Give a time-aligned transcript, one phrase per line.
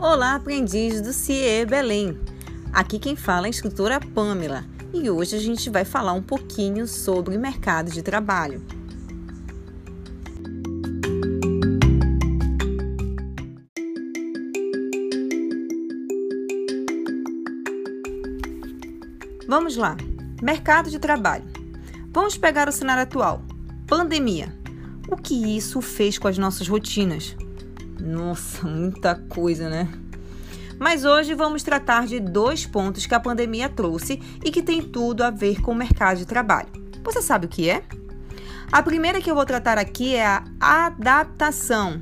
[0.00, 2.16] Olá, aprendiz do CIE Belém.
[2.72, 4.64] Aqui quem fala é a instrutora Pamela
[4.94, 8.64] e hoje a gente vai falar um pouquinho sobre mercado de trabalho.
[19.48, 19.96] Vamos lá.
[20.40, 21.44] Mercado de trabalho.
[22.12, 23.42] Vamos pegar o cenário atual.
[23.88, 24.54] Pandemia.
[25.10, 27.34] O que isso fez com as nossas rotinas?
[28.08, 29.86] Nossa, muita coisa, né?
[30.78, 35.22] Mas hoje vamos tratar de dois pontos que a pandemia trouxe e que tem tudo
[35.22, 36.70] a ver com o mercado de trabalho.
[37.04, 37.82] Você sabe o que é?
[38.72, 42.00] A primeira que eu vou tratar aqui é a adaptação.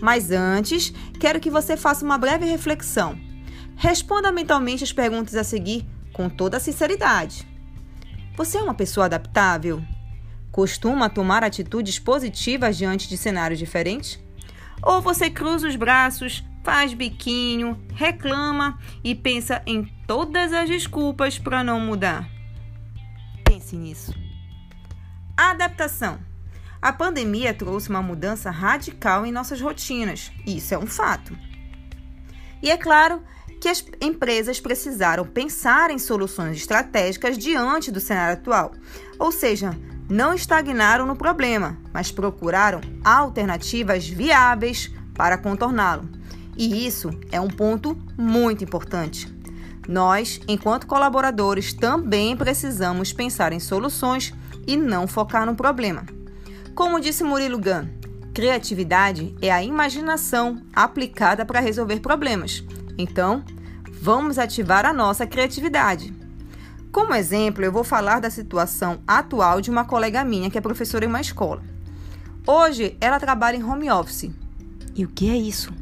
[0.00, 3.16] Mas antes, quero que você faça uma breve reflexão.
[3.76, 7.46] Responda mentalmente as perguntas a seguir com toda a sinceridade.
[8.36, 9.80] Você é uma pessoa adaptável?
[10.50, 14.25] Costuma tomar atitudes positivas diante de cenários diferentes?
[14.86, 21.64] Ou você cruza os braços, faz biquinho, reclama e pensa em todas as desculpas para
[21.64, 22.30] não mudar?
[23.44, 24.14] Pense nisso.
[25.36, 26.20] Adaptação.
[26.80, 31.36] A pandemia trouxe uma mudança radical em nossas rotinas, isso é um fato.
[32.62, 33.20] E é claro
[33.60, 38.70] que as empresas precisaram pensar em soluções estratégicas diante do cenário atual,
[39.18, 39.76] ou seja,
[40.08, 46.08] não estagnaram no problema, mas procuraram alternativas viáveis para contorná-lo.
[46.56, 49.34] E isso é um ponto muito importante.
[49.88, 54.34] Nós, enquanto colaboradores, também precisamos pensar em soluções
[54.66, 56.04] e não focar no problema.
[56.74, 57.88] Como disse Murilo Gun,
[58.34, 62.64] criatividade é a imaginação aplicada para resolver problemas.
[62.98, 63.44] Então,
[63.92, 66.12] vamos ativar a nossa criatividade.
[66.96, 71.04] Como exemplo, eu vou falar da situação atual de uma colega minha que é professora
[71.04, 71.62] em uma escola.
[72.46, 74.30] Hoje, ela trabalha em home office.
[74.94, 75.74] E o que é isso?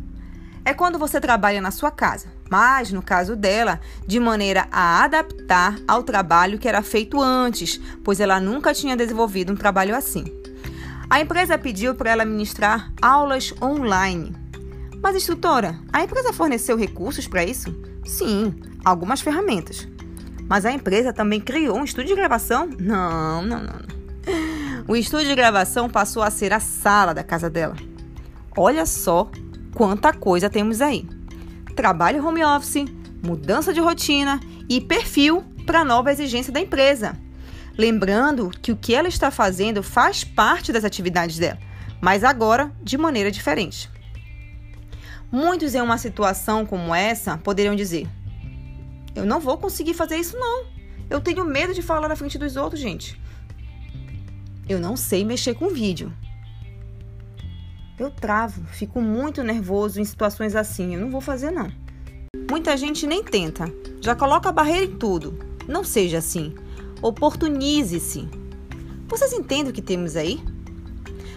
[0.64, 5.78] É quando você trabalha na sua casa, mas no caso dela, de maneira a adaptar
[5.86, 10.24] ao trabalho que era feito antes, pois ela nunca tinha desenvolvido um trabalho assim.
[11.08, 14.34] A empresa pediu para ela ministrar aulas online.
[15.00, 17.72] Mas, instrutora, a empresa forneceu recursos para isso?
[18.04, 18.52] Sim,
[18.84, 19.93] algumas ferramentas.
[20.48, 22.68] Mas a empresa também criou um estúdio de gravação?
[22.78, 23.94] Não, não, não.
[24.86, 27.76] O estúdio de gravação passou a ser a sala da casa dela.
[28.56, 29.30] Olha só
[29.74, 31.06] quanta coisa temos aí:
[31.74, 32.84] trabalho home office,
[33.22, 34.38] mudança de rotina
[34.68, 37.16] e perfil para a nova exigência da empresa.
[37.76, 41.58] Lembrando que o que ela está fazendo faz parte das atividades dela,
[42.00, 43.90] mas agora de maneira diferente.
[45.32, 48.06] Muitos em uma situação como essa poderiam dizer:
[49.14, 50.66] eu não vou conseguir fazer isso, não.
[51.08, 53.20] Eu tenho medo de falar na frente dos outros, gente.
[54.68, 56.12] Eu não sei mexer com vídeo.
[57.98, 60.94] Eu travo, fico muito nervoso em situações assim.
[60.94, 61.70] Eu não vou fazer, não.
[62.50, 65.38] Muita gente nem tenta, já coloca a barreira em tudo.
[65.68, 66.54] Não seja assim.
[67.00, 68.28] Oportunize-se.
[69.06, 70.42] Vocês entendem o que temos aí?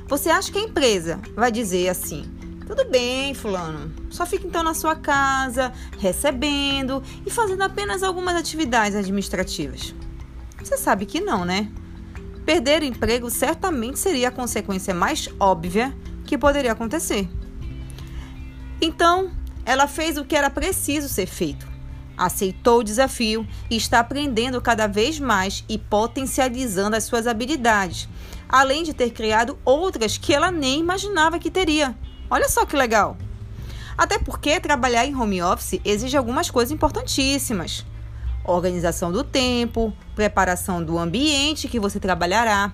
[0.07, 2.23] Você acha que a empresa vai dizer assim:
[2.67, 3.93] tudo bem, fulano.
[4.09, 9.95] Só fica então na sua casa, recebendo e fazendo apenas algumas atividades administrativas.
[10.61, 11.71] Você sabe que não, né?
[12.45, 15.95] Perder o emprego certamente seria a consequência mais óbvia
[16.25, 17.29] que poderia acontecer.
[18.81, 19.31] Então,
[19.65, 21.65] ela fez o que era preciso ser feito.
[22.17, 28.09] Aceitou o desafio e está aprendendo cada vez mais e potencializando as suas habilidades,
[28.49, 31.95] além de ter criado outras que ela nem imaginava que teria.
[32.29, 33.17] Olha só que legal!
[33.97, 37.85] Até porque trabalhar em home office exige algumas coisas importantíssimas:
[38.43, 42.71] organização do tempo, preparação do ambiente que você trabalhará,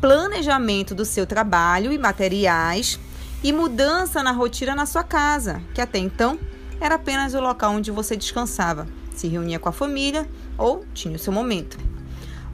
[0.00, 2.98] planejamento do seu trabalho e materiais
[3.42, 6.38] e mudança na rotina na sua casa, que até então
[6.80, 10.28] era apenas o local onde você descansava, se reunia com a família
[10.58, 11.78] ou tinha o seu momento.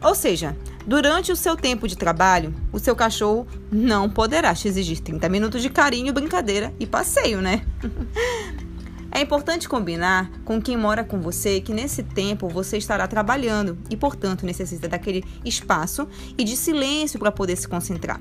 [0.02, 0.56] Ou seja,
[0.86, 5.62] Durante o seu tempo de trabalho, o seu cachorro não poderá te exigir 30 minutos
[5.62, 7.64] de carinho, brincadeira e passeio, né?
[9.12, 13.96] É importante combinar com quem mora com você que nesse tempo você estará trabalhando e,
[13.96, 16.06] portanto, necessita daquele espaço
[16.38, 18.20] e de silêncio para poder se concentrar.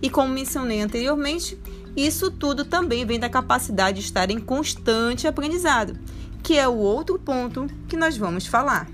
[0.00, 1.58] E como mencionei anteriormente,
[1.94, 5.98] isso tudo também vem da capacidade de estar em constante aprendizado,
[6.42, 8.88] que é o outro ponto que nós vamos falar.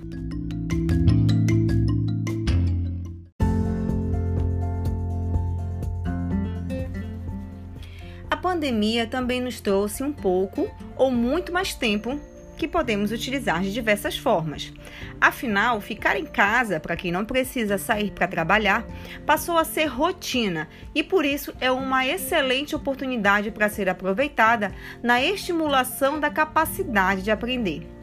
[8.64, 12.18] Pandemia também nos trouxe um pouco ou muito mais tempo
[12.56, 14.72] que podemos utilizar de diversas formas.
[15.20, 18.86] Afinal, ficar em casa, para quem não precisa sair para trabalhar,
[19.26, 24.72] passou a ser rotina e por isso é uma excelente oportunidade para ser aproveitada
[25.02, 27.93] na estimulação da capacidade de aprender.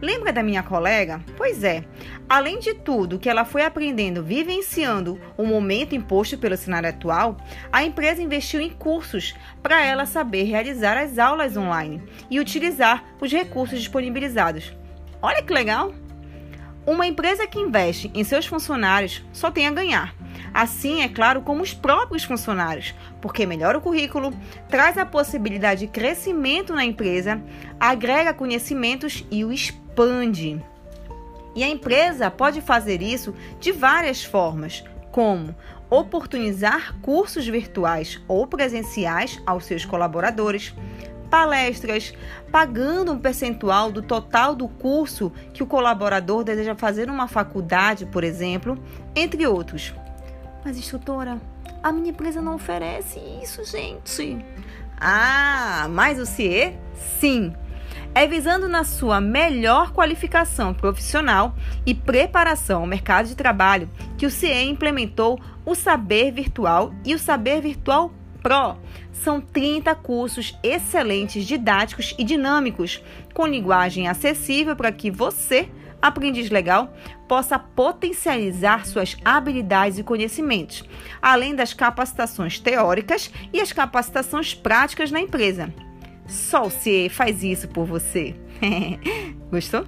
[0.00, 1.20] Lembra da minha colega?
[1.36, 1.84] Pois é,
[2.26, 7.36] além de tudo que ela foi aprendendo vivenciando o momento imposto pelo cenário atual,
[7.70, 13.30] a empresa investiu em cursos para ela saber realizar as aulas online e utilizar os
[13.30, 14.74] recursos disponibilizados.
[15.20, 15.92] Olha que legal!
[16.86, 20.14] Uma empresa que investe em seus funcionários só tem a ganhar.
[20.52, 24.32] Assim, é claro, como os próprios funcionários, porque melhora o currículo,
[24.68, 27.40] traz a possibilidade de crescimento na empresa,
[27.78, 29.52] agrega conhecimentos e o
[30.00, 30.62] expande.
[31.54, 35.54] E a empresa pode fazer isso de várias formas, como
[35.90, 40.72] oportunizar cursos virtuais ou presenciais aos seus colaboradores,
[41.28, 42.14] palestras,
[42.50, 48.22] pagando um percentual do total do curso que o colaborador deseja fazer numa faculdade, por
[48.22, 48.78] exemplo,
[49.14, 49.92] entre outros.
[50.64, 51.40] Mas, instrutora,
[51.82, 54.44] a minha empresa não oferece isso, gente.
[55.00, 56.78] Ah, mas o CIE?
[57.18, 57.54] Sim.
[58.12, 61.54] É visando na sua melhor qualificação profissional
[61.86, 67.18] e preparação ao mercado de trabalho que o CIE implementou o Saber Virtual e o
[67.18, 68.12] Saber Virtual
[68.42, 68.76] Pro.
[69.12, 73.00] São 30 cursos excelentes, didáticos e dinâmicos,
[73.32, 75.68] com linguagem acessível para que você
[76.02, 76.92] aprendiz legal
[77.28, 80.82] possa potencializar suas habilidades e conhecimentos,
[81.22, 85.72] além das capacitações teóricas e as capacitações práticas na empresa.
[86.30, 88.36] Só o CIE faz isso por você.
[89.50, 89.84] Gostou?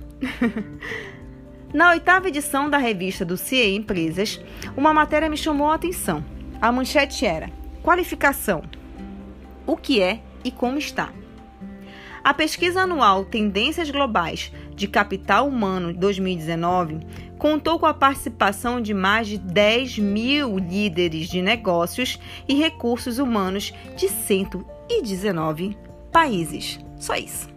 [1.72, 4.40] Na oitava edição da revista do CIE Empresas,
[4.76, 6.22] uma matéria me chamou a atenção.
[6.60, 7.48] A manchete era:
[7.80, 8.64] Qualificação.
[9.64, 11.12] O que é e como está?
[12.24, 17.00] A pesquisa anual Tendências Globais de Capital Humano 2019
[17.38, 22.18] contou com a participação de mais de 10 mil líderes de negócios
[22.48, 25.76] e recursos humanos de 119
[26.12, 26.78] países.
[26.96, 27.48] Só isso.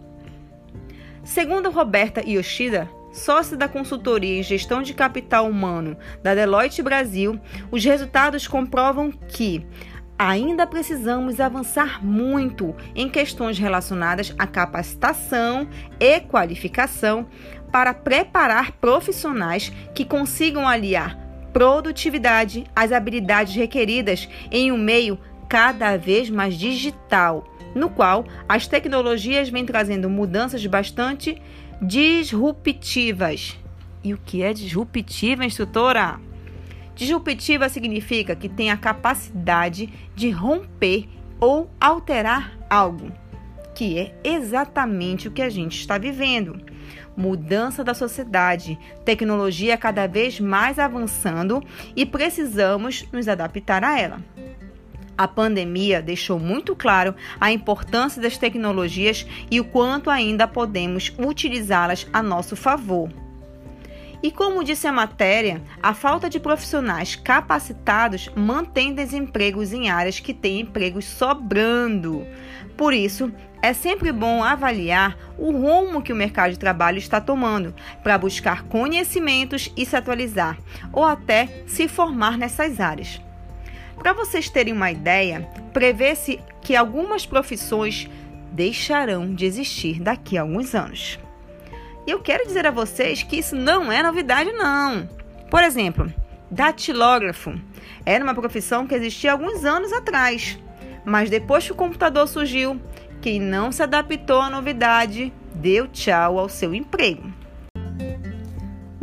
[1.22, 7.38] Segundo Roberta Yoshida, sócia da consultoria em gestão de capital humano da Deloitte Brasil,
[7.70, 9.66] os resultados comprovam que
[10.18, 15.68] ainda precisamos avançar muito em questões relacionadas à capacitação
[16.00, 17.26] e qualificação
[17.70, 25.18] para preparar profissionais que consigam aliar produtividade às habilidades requeridas em um meio
[25.48, 31.40] cada vez mais digital, no qual as tecnologias vêm trazendo mudanças bastante
[31.80, 33.58] disruptivas.
[34.02, 36.18] E o que é disruptiva, instrutora?
[36.94, 41.08] Disruptiva significa que tem a capacidade de romper
[41.38, 43.12] ou alterar algo,
[43.74, 46.58] que é exatamente o que a gente está vivendo.
[47.14, 51.62] Mudança da sociedade, tecnologia cada vez mais avançando
[51.94, 54.20] e precisamos nos adaptar a ela.
[55.18, 62.06] A pandemia deixou muito claro a importância das tecnologias e o quanto ainda podemos utilizá-las
[62.12, 63.08] a nosso favor.
[64.22, 70.34] E como disse a matéria, a falta de profissionais capacitados mantém desempregos em áreas que
[70.34, 72.26] têm empregos sobrando.
[72.76, 73.32] Por isso,
[73.62, 78.64] é sempre bom avaliar o rumo que o mercado de trabalho está tomando para buscar
[78.64, 80.58] conhecimentos e se atualizar,
[80.92, 83.20] ou até se formar nessas áreas.
[83.98, 88.08] Para vocês terem uma ideia, prevê-se que algumas profissões
[88.52, 91.18] deixarão de existir daqui a alguns anos.
[92.06, 95.08] E eu quero dizer a vocês que isso não é novidade, não.
[95.50, 96.12] Por exemplo,
[96.50, 97.54] datilógrafo
[98.04, 100.58] era uma profissão que existia alguns anos atrás,
[101.04, 102.80] mas depois que o computador surgiu,
[103.20, 107.35] quem não se adaptou à novidade deu tchau ao seu emprego.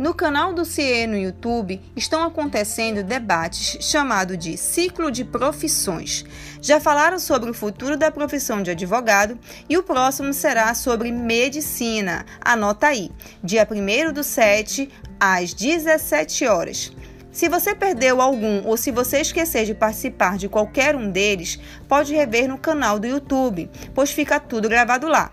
[0.04, 6.26] No canal do CIE no YouTube estão acontecendo debates chamados de ciclo de profissões.
[6.60, 12.26] Já falaram sobre o futuro da profissão de advogado e o próximo será sobre medicina.
[12.38, 13.10] Anota aí,
[13.42, 16.92] dia 1 do 7 às 17 horas.
[17.32, 21.58] Se você perdeu algum ou se você esquecer de participar de qualquer um deles,
[21.88, 25.30] pode rever no canal do YouTube, pois fica tudo gravado lá.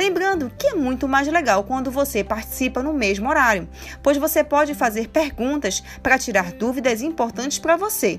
[0.00, 3.68] Lembrando que é muito mais legal quando você participa no mesmo horário,
[4.02, 8.18] pois você pode fazer perguntas para tirar dúvidas importantes para você.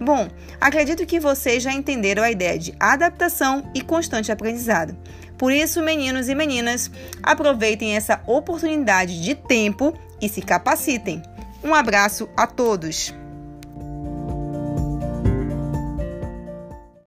[0.00, 0.28] Bom,
[0.60, 4.96] acredito que vocês já entenderam a ideia de adaptação e constante aprendizado.
[5.38, 6.90] Por isso, meninos e meninas,
[7.22, 11.22] aproveitem essa oportunidade de tempo e se capacitem.
[11.62, 13.14] Um abraço a todos!